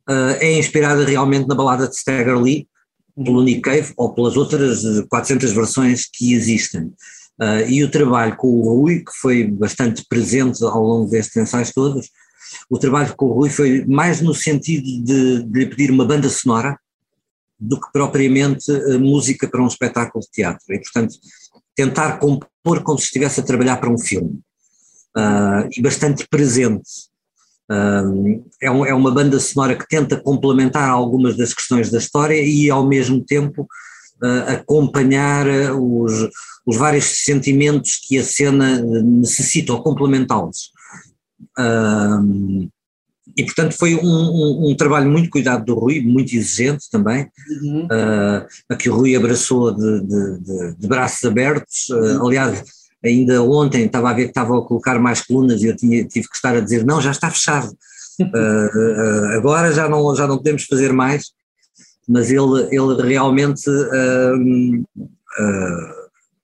uh, 0.10 0.38
é 0.40 0.58
inspirada 0.58 1.06
realmente 1.06 1.48
na 1.48 1.56
balada 1.56 1.88
de 1.88 1.96
Stagger 1.96 2.38
Lee, 2.38 2.68
pelo 3.16 3.44
Nick 3.44 3.62
Cave 3.62 3.94
ou 3.98 4.14
pelas 4.14 4.36
outras 4.38 4.84
400 5.10 5.52
versões 5.52 6.06
que 6.12 6.34
existem. 6.34 6.94
Uh, 7.42 7.68
e 7.68 7.84
o 7.84 7.90
trabalho 7.90 8.36
com 8.36 8.48
o 8.48 8.62
Rui, 8.62 9.00
que 9.00 9.12
foi 9.20 9.46
bastante 9.46 10.06
presente 10.08 10.64
ao 10.64 10.84
longo 10.84 11.10
destes 11.10 11.36
ensaios 11.38 11.72
todos, 11.72 12.10
o 12.70 12.78
trabalho 12.78 13.14
com 13.16 13.26
o 13.26 13.34
Rui 13.34 13.50
foi 13.50 13.84
mais 13.86 14.22
no 14.22 14.34
sentido 14.34 14.84
de, 15.04 15.44
de 15.44 15.60
lhe 15.60 15.66
pedir 15.66 15.90
uma 15.92 16.06
banda 16.06 16.30
sonora 16.30 16.78
do 17.60 17.80
que 17.80 17.92
propriamente 17.92 18.72
uh, 18.72 19.00
música 19.00 19.48
para 19.48 19.64
um 19.64 19.68
espetáculo 19.68 20.24
de 20.24 20.32
teatro. 20.32 20.64
E, 20.70 20.80
portanto, 20.80 21.16
tentar 21.76 22.20
compor 22.20 22.84
como 22.84 23.00
se 23.00 23.06
estivesse 23.06 23.40
a 23.40 23.44
trabalhar 23.44 23.78
para 23.78 23.90
um 23.90 23.98
filme. 23.98 24.40
Uh, 25.18 25.70
e 25.76 25.82
bastante 25.82 26.28
presente. 26.28 26.90
É, 28.62 28.70
um, 28.70 28.86
é, 28.86 28.94
uma 28.94 29.12
banda 29.12 29.40
sonora 29.40 29.76
que 29.76 29.88
tenta 29.88 30.20
complementar 30.20 30.90
algumas 30.90 31.38
das 31.38 31.54
questões 31.54 31.90
da 31.90 31.98
história 31.98 32.42
e, 32.42 32.70
ao 32.70 32.86
mesmo 32.86 33.24
tempo, 33.24 33.68
uh, 34.22 34.52
acompanhar 34.52 35.48
ah, 35.48 35.74
os, 35.74 36.30
os, 36.66 36.76
vários 36.76 37.24
sentimentos 37.24 38.00
que 38.06 38.18
a 38.18 38.24
cena 38.24 38.82
necessita 38.82 39.74
ou 39.74 39.82
complementá-los. 39.82 40.72
e, 43.38 43.44
portanto, 43.46 43.76
foi 43.78 43.96
um, 43.96 44.06
um, 44.06 44.70
um, 44.70 44.76
trabalho 44.76 45.10
muito 45.10 45.30
cuidado 45.30 45.64
do 45.64 45.74
Rui, 45.74 46.02
muito 46.02 46.36
exigente 46.36 46.90
também, 46.92 47.30
uhum. 47.64 47.86
uh, 47.86 48.46
a 48.70 48.76
que 48.76 48.90
o 48.90 48.96
Rui 48.96 49.16
abraçou 49.16 49.74
de, 49.74 50.02
de, 50.02 50.40
de, 50.40 50.76
de 50.80 50.88
braços 50.88 51.24
abertos. 51.24 51.90
Uh, 51.90 52.28
aliás, 52.28 52.62
ainda 53.04 53.44
ontem 53.44 53.86
estava 53.86 54.10
a 54.10 54.14
ver 54.14 54.24
que 54.24 54.30
estava 54.30 54.58
a 54.58 54.62
colocar 54.62 54.98
mais 55.00 55.22
colunas 55.22 55.62
e 55.62 55.68
eu 55.68 55.76
tinha, 55.76 56.06
tive 56.06 56.28
que 56.28 56.36
estar 56.36 56.56
a 56.56 56.62
dizer, 56.62 56.86
não, 56.86 57.02
já 57.02 57.12
está 57.12 57.30
fechado, 57.30 57.70
uh, 58.22 58.26
uh, 58.26 59.38
agora 59.38 59.72
já 59.72 59.90
não, 59.90 60.16
já 60.16 60.26
não 60.26 60.38
podemos 60.38 60.64
fazer 60.64 60.94
mais, 60.94 61.32
mas 62.08 62.32
ele, 62.32 62.68
ele 62.72 63.02
realmente 63.02 63.70
uh, 63.70 64.84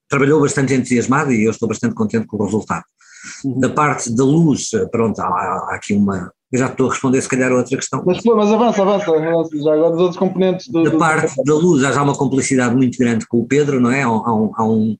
trabalhou 0.07 0.41
bastante 0.41 0.73
entusiasmado 0.73 1.31
e 1.31 1.45
eu 1.45 1.51
estou 1.51 1.67
bastante 1.67 1.95
contente 1.95 2.27
com 2.27 2.37
o 2.37 2.45
resultado. 2.45 2.83
Uhum. 3.43 3.59
Da 3.59 3.69
parte 3.69 4.13
da 4.15 4.23
luz, 4.23 4.69
pronto, 4.91 5.19
há, 5.19 5.25
há 5.25 5.75
aqui 5.75 5.93
uma, 5.93 6.31
Eu 6.51 6.59
já 6.59 6.67
estou 6.67 6.87
a 6.87 6.91
responder, 6.91 7.21
se 7.21 7.27
calhar, 7.27 7.51
a 7.51 7.55
outra 7.55 7.75
questão. 7.75 8.01
Mas, 8.05 8.23
mas 8.23 8.51
avança, 8.51 8.81
avança, 8.81 9.11
avança, 9.11 9.57
já 9.57 9.73
agora 9.73 9.91
dos 9.91 9.99
outros 9.99 10.17
componentes. 10.17 10.67
Do, 10.69 10.83
da 10.83 10.97
parte 10.97 11.35
do... 11.35 11.43
da 11.43 11.53
luz, 11.53 11.83
há 11.83 11.91
já 11.91 12.01
uma 12.01 12.15
complicidade 12.15 12.75
muito 12.75 12.97
grande 12.97 13.27
com 13.27 13.39
o 13.39 13.45
Pedro, 13.45 13.81
não 13.81 13.91
é? 13.91 14.03
Há, 14.03 14.09
um, 14.09 14.51
há 14.55 14.63
um, 14.63 14.97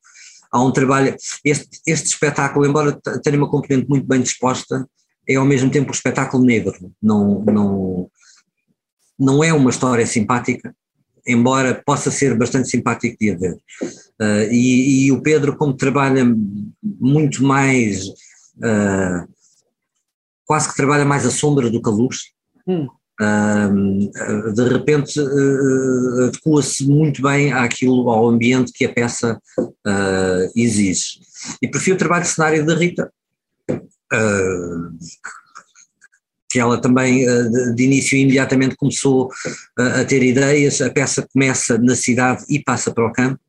há 0.52 0.62
um 0.62 0.72
trabalho. 0.72 1.16
Este, 1.44 1.82
este 1.86 2.08
espetáculo, 2.08 2.66
embora 2.66 3.00
tenha 3.24 3.38
uma 3.38 3.50
componente 3.50 3.88
muito 3.88 4.06
bem 4.08 4.22
disposta, 4.22 4.88
é 5.28 5.36
ao 5.36 5.46
mesmo 5.46 5.70
tempo 5.70 5.90
um 5.90 5.94
espetáculo 5.94 6.44
negro. 6.44 6.92
Não, 7.02 7.44
não, 7.46 8.12
não 9.18 9.44
é 9.44 9.54
uma 9.54 9.70
história 9.70 10.06
simpática, 10.08 10.76
embora 11.26 11.82
possa 11.86 12.10
ser 12.10 12.36
bastante 12.38 12.70
simpático 12.70 13.18
de 13.20 13.32
a 13.32 13.38
ver. 13.38 13.58
Uh, 14.22 14.52
e, 14.52 15.06
e, 15.06 15.12
o 15.12 15.22
Pedro, 15.22 15.56
como 15.56 15.74
trabalha 15.74 16.26
muito 16.82 17.44
mais, 17.44 18.08
uh, 18.08 19.28
quase 20.46 20.70
que 20.70 20.76
trabalha 20.76 21.06
mais 21.06 21.26
a 21.26 21.32
sombra 21.32 21.70
do 21.70 21.82
que 21.82 21.90
a 21.90 21.94
luz, 21.94 22.18
hum. 22.68 22.88
De 23.20 24.70
repente 24.70 25.20
adequa-se 26.26 26.88
muito 26.88 27.22
bem 27.22 27.52
àquilo, 27.52 28.10
ao 28.10 28.28
ambiente 28.28 28.72
que 28.72 28.86
a 28.86 28.94
peça 28.94 29.40
exige. 30.56 31.20
E 31.62 31.68
prefiro 31.68 31.96
o 31.96 32.00
trabalho 32.00 32.24
de 32.24 32.30
cenário 32.30 32.66
da 32.66 32.76
Rita, 32.76 33.12
que 36.50 36.60
ela 36.60 36.82
também 36.82 37.26
de 37.76 37.84
início 37.84 38.18
imediatamente 38.18 38.76
começou 38.76 39.30
a 39.78 40.04
ter 40.06 40.24
ideias, 40.24 40.82
a 40.82 40.90
peça 40.90 41.28
começa 41.32 41.78
na 41.78 41.96
cidade 41.96 42.44
e 42.50 42.64
passa 42.64 42.92
para 42.92 43.06
o 43.06 43.14
campo, 43.14 43.40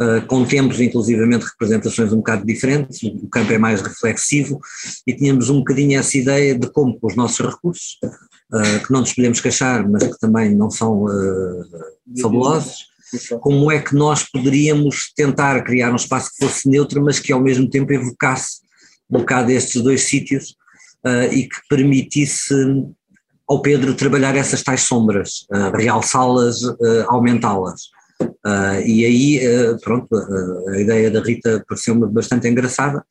uh, 0.00 0.24
com 0.26 0.44
tempos 0.44 0.80
inclusivamente 0.80 1.46
representações 1.46 2.12
um 2.12 2.18
bocado 2.18 2.46
diferentes, 2.46 3.02
o 3.02 3.28
campo 3.28 3.52
é 3.52 3.58
mais 3.58 3.82
reflexivo 3.82 4.60
e 5.06 5.14
tínhamos 5.14 5.50
um 5.50 5.58
bocadinho 5.58 5.98
essa 5.98 6.16
ideia 6.16 6.56
de 6.56 6.70
como 6.70 6.98
com 6.98 7.08
os 7.08 7.16
nossos 7.16 7.44
recursos, 7.44 7.98
uh, 8.52 8.86
que 8.86 8.92
não 8.92 9.00
nos 9.00 9.12
podemos 9.12 9.40
queixar, 9.40 9.88
mas 9.88 10.04
que 10.04 10.18
também 10.18 10.54
não 10.54 10.70
são 10.70 11.04
uh, 11.04 11.64
fabulosos, 12.20 12.86
como 13.40 13.70
é 13.72 13.80
que 13.80 13.94
nós 13.94 14.24
poderíamos 14.24 15.12
tentar 15.16 15.62
criar 15.64 15.92
um 15.92 15.96
espaço 15.96 16.30
que 16.30 16.44
fosse 16.44 16.68
neutro, 16.68 17.02
mas 17.02 17.18
que 17.18 17.32
ao 17.32 17.40
mesmo 17.40 17.68
tempo 17.68 17.92
evocasse 17.92 18.58
um 19.10 19.20
bocado 19.20 19.50
estes 19.50 19.80
dois 19.82 20.02
sítios 20.02 20.54
e 21.32 21.44
que 21.44 21.56
permitisse 21.70 22.54
ao 23.48 23.62
Pedro 23.62 23.94
trabalhar 23.94 24.36
essas 24.36 24.62
tais 24.62 24.82
sombras, 24.82 25.46
realçá-las, 25.74 26.58
aumentá-las. 27.08 27.88
Uh, 28.20 28.80
e 28.84 29.04
aí, 29.04 29.40
uh, 29.46 29.80
pronto, 29.80 30.08
uh, 30.12 30.68
a 30.70 30.80
ideia 30.80 31.10
da 31.10 31.20
Rita 31.20 31.64
pareceu-me 31.68 32.06
bastante 32.06 32.48
engraçada, 32.48 33.04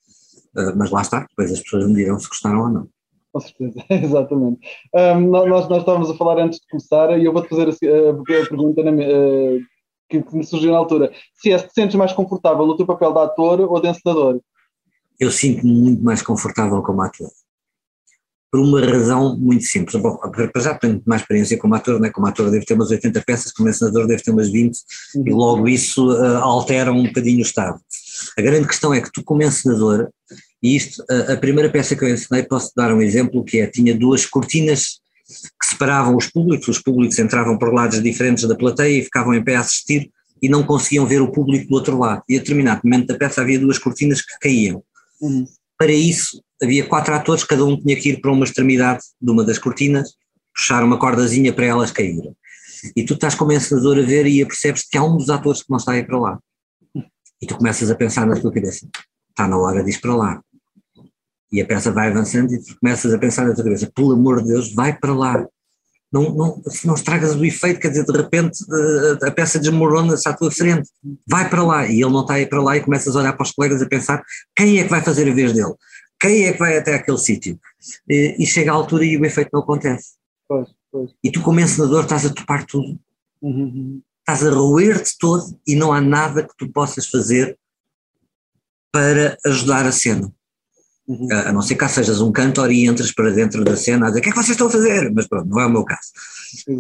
mas 0.76 0.90
lá 0.90 1.02
está, 1.04 1.20
depois 1.20 1.52
as 1.52 1.60
pessoas 1.60 1.88
me 1.88 1.94
dirão 1.94 2.18
se 2.18 2.28
gostaram 2.28 2.62
ou 2.62 2.70
não. 2.70 2.90
Com 3.32 3.40
certeza, 3.40 3.84
exatamente. 3.90 4.60
Um, 4.94 5.28
nós, 5.28 5.68
nós 5.68 5.80
estávamos 5.80 6.10
a 6.10 6.16
falar 6.16 6.40
antes 6.40 6.60
de 6.60 6.68
começar 6.68 7.18
e 7.18 7.26
eu 7.26 7.34
vou-te 7.34 7.50
fazer 7.50 7.68
a, 7.68 8.12
a 8.12 8.24
pergunta 8.24 8.84
na, 8.84 8.92
que, 10.10 10.22
que, 10.24 10.36
me 10.36 10.44
surgiu 10.44 10.72
na 10.72 10.78
altura. 10.78 11.12
Se 11.36 11.52
é, 11.52 11.60
te 11.60 11.74
sentes 11.74 11.96
mais 11.96 12.14
confortável 12.14 12.66
no 12.66 12.76
teu 12.76 12.86
papel 12.86 13.14
de 13.14 13.20
ator 13.20 13.62
ou 13.62 13.82
de 13.82 13.90
encenador? 13.90 14.40
Eu 15.20 15.32
sinto-me 15.32 15.74
muito 15.74 16.04
mais 16.04 16.22
confortável 16.22 16.82
como 16.82 17.02
ator 17.02 17.30
por 18.52 18.62
uma 18.62 18.82
razão 18.82 19.38
muito 19.38 19.66
simples. 19.66 20.02
Bom, 20.02 20.18
para 20.18 20.62
já 20.62 20.74
tenho 20.76 21.02
mais 21.06 21.22
experiência 21.22 21.58
como 21.58 21.76
ator, 21.76 22.00
né? 22.00 22.10
como 22.10 22.28
ator 22.28 22.50
devo 22.50 22.66
ter 22.66 22.74
umas 22.74 22.90
80 22.90 23.22
peças, 23.26 23.52
como 23.52 23.70
encenador 23.70 24.08
devo 24.08 24.24
ter 24.24 24.32
umas 24.32 24.50
20, 24.50 24.78
uhum. 25.16 25.28
e 25.28 25.32
logo 25.32 25.68
isso 25.68 26.10
uh, 26.12 26.38
altera 26.38 26.92
um 26.92 27.04
bocadinho 27.04 27.40
o 27.40 27.42
estado. 27.42 27.80
A 28.38 28.42
grande 28.42 28.68
questão 28.68 28.94
é 28.94 29.02
que 29.02 29.12
tu 29.12 29.24
como 29.24 29.44
encenador, 29.44 30.10
e 30.62 30.76
isto, 30.76 31.04
uh, 31.04 31.34
a 31.34 31.38
primeira 31.38 31.70
peça 31.70 31.96
que 31.96 32.04
eu 32.04 32.10
ensinei, 32.10 32.44
posso 32.44 32.72
dar 32.76 32.94
um 32.94 33.02
exemplo, 33.02 33.44
que 33.44 33.60
é, 33.60 33.68
tinha 33.68 33.96
duas 33.96 34.26
cortinas 34.26 35.00
que 35.28 35.68
separavam 35.70 36.16
os 36.16 36.28
públicos, 36.28 36.68
os 36.68 36.80
públicos 36.80 37.20
entravam 37.20 37.58
por 37.58 37.74
lados 37.74 38.02
diferentes 38.02 38.48
da 38.48 38.56
plateia 38.56 39.00
e 39.00 39.04
ficavam 39.04 39.34
em 39.34 39.44
pé 39.44 39.56
a 39.56 39.60
assistir 39.60 40.10
e 40.42 40.48
não 40.48 40.64
conseguiam 40.64 41.06
ver 41.06 41.22
o 41.22 41.32
público 41.32 41.68
do 41.68 41.76
outro 41.76 41.98
lado. 41.98 42.24
E 42.30 42.36
a 42.36 42.40
determinado 42.40 42.82
momento 42.84 43.08
da 43.08 43.18
peça 43.18 43.42
havia 43.42 43.60
duas 43.60 43.78
cortinas 43.78 44.22
que 44.22 44.38
caíam. 44.40 44.84
Uhum. 45.20 45.46
Para 45.78 45.92
isso, 45.92 46.42
havia 46.62 46.86
quatro 46.86 47.14
atores, 47.14 47.44
cada 47.44 47.66
um 47.66 47.80
tinha 47.80 47.96
que 47.96 48.10
ir 48.10 48.22
para 48.22 48.32
uma 48.32 48.46
extremidade 48.46 49.04
de 49.22 49.32
uma 49.32 49.44
das 49.44 49.58
cortinas, 49.58 50.14
puxar 50.56 50.84
uma 50.84 50.98
cordazinha 50.98 51.54
para 51.54 51.66
elas 51.66 51.92
caírem. 51.92 52.36
E 52.96 53.04
tu 53.04 53.14
estás 53.14 53.36
como 53.36 53.52
encenador 53.52 53.98
a 53.98 54.02
ver 54.02 54.26
e 54.26 54.46
percebes 54.46 54.84
que 54.90 54.98
há 54.98 55.04
um 55.04 55.18
dos 55.18 55.30
atores 55.30 55.62
que 55.62 55.70
não 55.70 55.78
está 55.78 55.94
a 55.94 55.98
ir 55.98 56.08
para 56.08 56.20
lá. 56.20 56.40
E 57.42 57.46
tu 57.46 57.56
começas 57.56 57.92
a 57.92 57.96
pensar 57.96 58.26
na 58.26 58.40
tua 58.40 58.52
cabeça, 58.52 58.88
está 59.30 59.48
na 59.48 59.58
hora 59.58 59.84
de 59.84 59.92
ir 59.92 60.00
para 60.00 60.16
lá. 60.16 60.42
E 61.52 61.62
a 61.62 61.66
peça 61.66 61.92
vai 61.92 62.10
avançando 62.10 62.54
e 62.54 62.62
tu 62.62 62.76
começas 62.80 63.14
a 63.14 63.18
pensar 63.18 63.46
na 63.46 63.54
tua 63.54 63.64
cabeça, 63.64 63.92
pelo 63.94 64.14
amor 64.14 64.42
de 64.42 64.50
Deus, 64.50 64.74
vai 64.74 64.98
para 64.98 65.14
lá. 65.14 65.46
Não, 66.12 66.34
não, 66.34 66.62
não 66.86 66.96
estragas 66.96 67.36
o 67.36 67.44
efeito, 67.44 67.82
quer 67.82 67.90
dizer, 67.90 68.06
de 68.06 68.18
repente 68.18 68.60
a 69.22 69.32
peça 69.32 69.60
desmorona-se 69.60 70.28
à 70.28 70.34
tua 70.34 70.50
frente, 70.50 70.90
vai 71.28 71.50
para 71.50 71.64
lá, 71.64 71.86
e 71.86 72.02
ele 72.02 72.12
não 72.12 72.22
está 72.22 72.36
a 72.36 72.40
ir 72.40 72.48
para 72.48 72.62
lá 72.62 72.78
e 72.78 72.82
começas 72.82 73.14
a 73.14 73.20
olhar 73.20 73.34
para 73.34 73.44
os 73.44 73.52
colegas 73.52 73.82
a 73.82 73.88
pensar 73.88 74.24
quem 74.56 74.80
é 74.80 74.84
que 74.84 74.90
vai 74.90 75.02
fazer 75.02 75.30
a 75.30 75.34
vez 75.34 75.52
dele, 75.52 75.74
quem 76.20 76.46
é 76.46 76.54
que 76.54 76.60
vai 76.60 76.78
até 76.78 76.96
aquele 76.96 77.18
sítio? 77.18 77.60
E, 78.10 78.38
e, 78.40 78.46
chega 78.46 78.72
à 78.72 78.76
altura 78.76 79.06
e 79.06 79.18
o 79.18 79.26
efeito 79.26 79.50
não 79.54 79.62
acontece. 79.62 80.14
Pois, 80.48 80.70
pois. 80.92 81.12
E 81.24 81.30
tu 81.30 81.42
como 81.42 81.60
encenador 81.60 82.04
estás 82.04 82.26
a 82.26 82.34
topar 82.34 82.66
tudo, 82.66 82.98
uhum. 83.42 84.02
estás 84.20 84.46
a 84.46 84.50
roer-te 84.50 85.18
todo 85.20 85.60
e 85.68 85.76
não 85.76 85.92
há 85.92 86.00
nada 86.02 86.44
que 86.44 86.56
tu 86.58 86.72
possas 86.72 87.08
fazer 87.08 87.58
para 88.92 89.38
ajudar 89.46 89.86
a 89.86 89.92
cena. 89.92 90.32
Uhum. 91.08 91.28
A, 91.32 91.54
não 91.54 91.62
ser 91.62 91.76
que 91.76 91.88
sejas 91.88 92.20
um 92.20 92.32
cantor 92.32 92.72
e 92.72 92.86
entres 92.86 93.14
para 93.14 93.32
dentro 93.32 93.64
da 93.64 93.78
cena 93.78 94.08
a 94.08 94.10
dizer 94.10 94.20
o 94.20 94.24
que 94.24 94.30
é 94.30 94.32
que 94.32 94.38
vocês 94.38 94.52
estão 94.52 94.68
a 94.68 94.72
fazer, 94.72 95.12
mas 95.14 95.28
pronto, 95.28 95.48
não 95.48 95.60
é 95.60 95.66
o 95.66 95.70
meu 95.70 95.86
caso. 95.86 96.10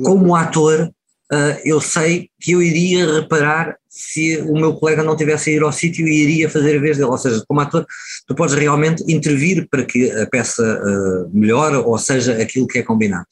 Como 0.04 0.36
ator, 0.36 0.92
uh, 1.34 1.60
eu 1.64 1.80
sei 1.82 2.30
que 2.40 2.52
eu 2.52 2.62
iria 2.62 3.12
reparar 3.14 3.78
se 3.98 4.38
o 4.42 4.54
meu 4.54 4.76
colega 4.76 5.04
não 5.04 5.16
tivesse 5.16 5.50
a 5.50 5.54
ir 5.54 5.64
ao 5.64 5.72
sítio 5.72 6.08
e 6.08 6.22
iria 6.22 6.50
fazer 6.50 6.78
a 6.78 6.80
vez 6.80 6.98
dele. 6.98 7.10
Ou 7.10 7.18
seja, 7.18 7.44
como 7.48 7.60
ator, 7.62 7.86
tu 8.28 8.36
podes 8.36 8.54
realmente 8.54 9.04
intervir 9.12 9.68
para 9.70 9.84
que 9.84 10.12
a 10.12 10.28
peça 10.28 10.62
uh, 10.62 11.30
melhore 11.36 11.78
ou 11.78 11.98
seja 11.98 12.40
aquilo 12.40 12.68
que 12.68 12.78
é 12.78 12.84
combinado. 12.84 13.26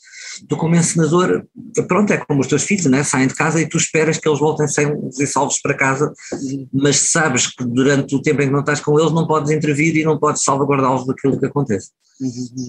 Tu, 0.50 0.58
como 0.58 0.76
encenador, 0.76 1.46
pronto, 1.88 2.12
é 2.12 2.18
como 2.18 2.42
os 2.42 2.48
teus 2.48 2.64
filhos, 2.64 2.88
né? 2.88 3.04
saem 3.04 3.28
de 3.28 3.36
casa 3.36 3.62
e 3.62 3.70
tu 3.70 3.78
esperas 3.78 4.18
que 4.18 4.28
eles 4.28 4.40
voltem 4.40 4.68
sem 4.68 4.88
e 5.20 5.28
salvos 5.28 5.60
para 5.62 5.74
casa, 5.74 6.12
mas 6.74 7.12
sabes 7.12 7.48
que 7.48 7.64
durante 7.64 8.16
o 8.16 8.22
tempo 8.22 8.42
em 8.42 8.48
que 8.48 8.52
não 8.52 8.60
estás 8.60 8.82
com 8.82 9.00
eles 9.00 9.14
não 9.14 9.28
podes 9.28 9.52
intervir 9.52 9.96
e 9.96 10.04
não 10.04 10.18
podes 10.18 10.44
salvaguardá-los 10.44 11.06
daquilo 11.06 11.40
que 11.40 11.46
acontece. 11.46 11.92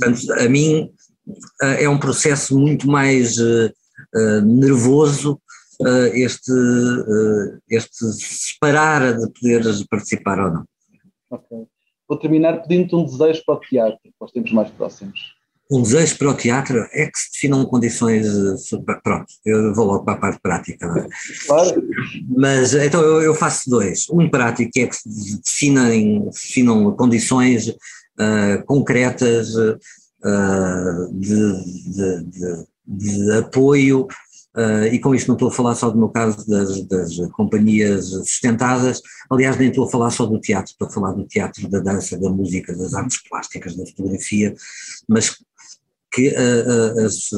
Portanto, 0.00 0.32
a 0.34 0.48
mim 0.48 0.90
uh, 1.26 1.66
é 1.78 1.88
um 1.88 1.98
processo 1.98 2.58
muito 2.58 2.86
mais. 2.86 3.38
Uh, 3.38 3.72
nervoso 4.44 5.40
uh, 5.80 6.06
este, 6.14 6.52
uh, 6.52 7.58
este 7.68 8.12
separar 8.12 9.18
de 9.18 9.30
poderes 9.32 9.84
participar 9.84 10.40
ou 10.40 10.50
não. 10.50 10.64
Ok. 11.30 11.66
Vou 12.08 12.18
terminar 12.18 12.62
pedindo-te 12.62 12.94
um 12.94 13.04
desejo 13.04 13.42
para 13.44 13.54
o 13.56 13.60
teatro, 13.60 13.98
para 14.18 14.26
os 14.26 14.32
tempos 14.32 14.52
mais 14.52 14.70
próximos. 14.70 15.36
Um 15.68 15.82
desejo 15.82 16.16
para 16.18 16.30
o 16.30 16.34
teatro 16.34 16.78
é 16.92 17.06
que 17.06 17.18
se 17.18 17.32
definam 17.32 17.64
condições. 17.64 18.24
Pronto, 19.02 19.26
eu 19.44 19.74
vou 19.74 19.86
logo 19.86 20.04
para 20.04 20.14
a 20.14 20.18
parte 20.18 20.40
prática. 20.40 20.86
É? 20.86 21.08
Claro. 21.46 21.82
Mas 22.36 22.72
então 22.72 23.00
eu, 23.02 23.22
eu, 23.22 23.34
faço 23.34 23.68
dois. 23.68 24.08
Um 24.08 24.30
prático 24.30 24.70
é 24.76 24.86
que 24.86 24.94
se 24.94 25.40
definam, 25.42 26.30
definam 26.30 26.92
condições 26.92 27.66
uh, 27.66 28.64
concretas 28.64 29.56
uh, 29.56 31.10
de, 31.12 31.64
de, 31.90 32.24
de, 32.30 32.66
de 32.86 33.32
apoio, 33.38 34.06
uh, 34.56 34.86
e 34.92 34.98
com 34.98 35.14
isto 35.14 35.28
não 35.28 35.34
estou 35.34 35.48
a 35.48 35.52
falar 35.52 35.74
só 35.74 35.90
do 35.90 35.98
meu 35.98 36.08
caso 36.08 36.48
das, 36.48 36.80
das, 36.86 37.16
companhias 37.32 38.06
sustentadas, 38.06 39.00
aliás 39.30 39.56
nem 39.56 39.68
estou 39.68 39.86
a 39.86 39.90
falar 39.90 40.10
só 40.10 40.24
do 40.24 40.40
teatro, 40.40 40.70
estou 40.70 40.88
a 40.88 40.90
falar 40.90 41.12
do 41.12 41.26
teatro, 41.26 41.68
da 41.68 41.80
dança, 41.80 42.18
da 42.18 42.30
música, 42.30 42.74
das 42.76 42.94
artes 42.94 43.22
plásticas, 43.28 43.76
da 43.76 43.84
fotografia, 43.86 44.54
mas 45.08 45.36
que, 46.12 46.28
uh, 46.28 47.00
uh, 47.00 47.04
as, 47.04 47.28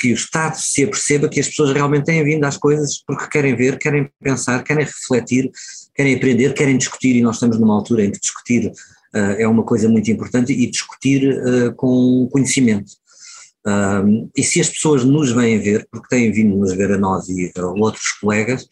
que 0.00 0.10
o 0.10 0.14
Estado 0.14 0.56
se 0.56 0.84
aperceba 0.84 1.28
que 1.28 1.38
as 1.38 1.48
pessoas 1.48 1.72
realmente 1.72 2.06
têm 2.06 2.24
vindo 2.24 2.44
às 2.44 2.56
coisas 2.56 3.02
porque 3.06 3.28
querem 3.28 3.54
ver, 3.54 3.78
querem 3.78 4.10
pensar, 4.20 4.62
querem 4.64 4.84
refletir, 4.84 5.50
querem 5.94 6.16
aprender, 6.16 6.52
querem 6.54 6.76
discutir, 6.76 7.14
e 7.14 7.22
nós 7.22 7.36
estamos 7.36 7.60
numa 7.60 7.74
altura 7.74 8.04
em 8.04 8.10
que 8.10 8.18
discutir 8.18 8.72
é 9.38 9.46
uma 9.46 9.62
coisa 9.62 9.88
muito 9.88 10.10
importante 10.10 10.52
e 10.52 10.68
discutir 10.68 11.40
com 11.76 12.28
conhecimento. 12.32 12.90
Um, 13.66 14.30
e 14.36 14.42
se 14.42 14.60
as 14.60 14.68
pessoas 14.68 15.04
nos 15.04 15.32
vêm 15.32 15.58
ver, 15.58 15.88
porque 15.90 16.08
têm 16.08 16.30
vindo 16.30 16.56
nos 16.56 16.74
ver 16.74 16.92
a 16.92 16.98
nós 16.98 17.28
e 17.28 17.50
a 17.56 17.66
outros 17.66 18.12
colegas, 18.20 18.68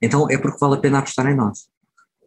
então 0.00 0.30
é 0.30 0.38
porque 0.38 0.58
vale 0.60 0.74
a 0.74 0.80
pena 0.80 0.98
apostar 0.98 1.26
em 1.26 1.34
nós. 1.34 1.66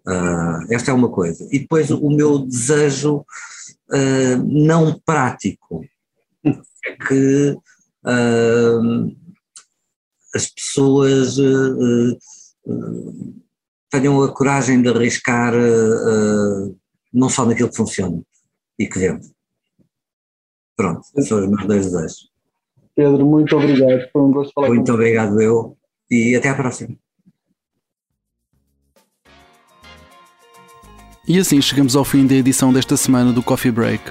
Uh, 0.08 0.74
esta 0.74 0.92
é 0.92 0.94
uma 0.94 1.10
coisa. 1.10 1.48
E 1.52 1.60
depois 1.60 1.90
o 1.92 2.10
meu 2.10 2.40
desejo 2.40 3.18
uh, 3.18 4.38
não 4.46 5.00
prático 5.06 5.86
é 6.44 6.92
que 7.08 7.52
uh, 8.06 9.18
as 10.36 10.48
pessoas 10.48 11.38
tenham 13.90 14.22
a 14.22 14.32
coragem 14.32 14.82
de 14.82 14.90
arriscar 14.90 15.54
não 17.12 17.28
só 17.30 17.46
naquilo 17.46 17.70
que 17.70 17.76
funciona 17.76 18.22
e 18.78 18.86
que 18.86 19.00
vende 19.00 19.28
Pronto, 20.80 21.02
são 21.20 21.42
os 21.42 21.50
meus 21.50 21.68
dois 21.68 21.92
desejos. 21.92 22.30
Pedro, 22.96 23.26
muito 23.26 23.54
obrigado. 23.54 24.10
Foi 24.14 24.22
um 24.22 24.32
gosto 24.32 24.54
falar 24.54 24.70
Muito 24.70 24.94
obrigado, 24.94 25.42
eu. 25.42 25.76
E 26.10 26.34
até 26.38 26.48
à 26.48 26.56
próxima. 26.56 26.96
E 31.28 31.38
assim 31.38 31.62
chegamos 31.62 31.98
ao 31.98 32.06
fim 32.06 32.26
da 32.26 32.34
edição 32.34 32.72
desta 32.72 32.96
semana 32.96 33.34
do 33.34 33.44
Coffee 33.44 33.74
Break. 33.74 34.10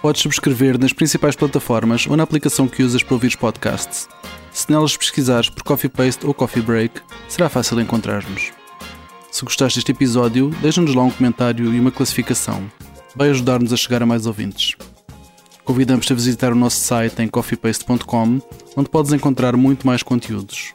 Podes 0.00 0.22
subscrever 0.22 0.78
nas 0.78 0.92
principais 0.92 1.34
plataformas 1.34 2.06
ou 2.06 2.16
na 2.16 2.22
aplicação 2.22 2.68
que 2.68 2.84
usas 2.84 3.02
para 3.02 3.14
ouvir 3.14 3.26
os 3.26 3.34
podcasts. 3.34 4.08
Se 4.52 4.70
nelas 4.70 4.96
pesquisares 4.96 5.50
por 5.50 5.64
Coffee 5.64 5.90
Paste 5.90 6.24
ou 6.24 6.32
Coffee 6.32 6.62
Break, 6.62 7.00
será 7.28 7.48
fácil 7.48 7.80
encontrar-nos. 7.80 8.52
Se 9.28 9.44
gostaste 9.44 9.80
deste 9.80 9.90
episódio, 9.90 10.50
deixa-nos 10.62 10.94
lá 10.94 11.02
um 11.02 11.10
comentário 11.10 11.74
e 11.74 11.80
uma 11.80 11.90
classificação. 11.90 12.62
Vai 13.16 13.30
ajudar-nos 13.30 13.72
a 13.72 13.76
chegar 13.76 14.04
a 14.04 14.06
mais 14.06 14.24
ouvintes. 14.24 14.76
Convidamos-te 15.66 16.12
a 16.12 16.16
visitar 16.16 16.52
o 16.52 16.56
nosso 16.56 16.78
site 16.78 17.20
em 17.20 17.28
coffeepaste.com, 17.28 18.40
onde 18.76 18.88
podes 18.88 19.12
encontrar 19.12 19.56
muito 19.56 19.84
mais 19.84 20.02
conteúdos. 20.02 20.72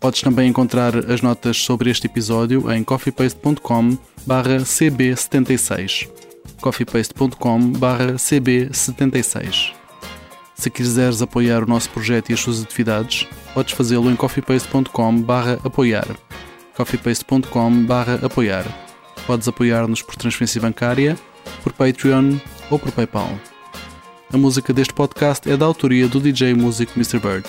Podes 0.00 0.20
também 0.20 0.50
encontrar 0.50 1.08
as 1.08 1.22
notas 1.22 1.56
sobre 1.56 1.88
este 1.88 2.08
episódio 2.08 2.70
em 2.72 2.82
coffeepaste.com 2.82 3.96
cb76 4.26 6.08
coffeepaste.com 6.60 7.72
cb76 7.72 9.72
Se 10.56 10.70
quiseres 10.70 11.22
apoiar 11.22 11.62
o 11.62 11.68
nosso 11.68 11.88
projeto 11.90 12.30
e 12.30 12.32
as 12.32 12.40
suas 12.40 12.60
atividades, 12.60 13.28
podes 13.54 13.72
fazê-lo 13.72 14.10
em 14.10 14.16
coffeepaste.com 14.16 15.24
apoiar 15.64 16.08
coffeepaste.com 16.74 17.86
apoiar 18.24 18.64
Podes 19.26 19.46
apoiar-nos 19.46 20.02
por 20.02 20.16
transferência 20.16 20.60
bancária, 20.60 21.16
por 21.62 21.72
Patreon 21.72 22.38
ou 22.68 22.78
por 22.78 22.90
Paypal. 22.90 23.51
A 24.32 24.38
música 24.38 24.72
deste 24.72 24.94
podcast 24.94 25.50
é 25.50 25.58
da 25.58 25.66
autoria 25.66 26.08
do 26.08 26.18
DJ 26.18 26.54
músico 26.54 26.92
Mr. 26.96 27.18
Bird. 27.18 27.46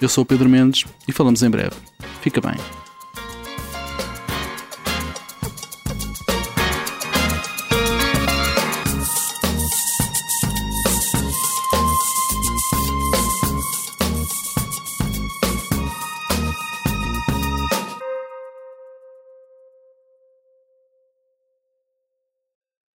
Eu 0.00 0.08
sou 0.08 0.22
o 0.22 0.24
Pedro 0.24 0.48
Mendes 0.48 0.84
e 1.08 1.12
falamos 1.12 1.42
em 1.42 1.50
breve. 1.50 1.74
Fica 2.22 2.40
bem. 2.40 2.79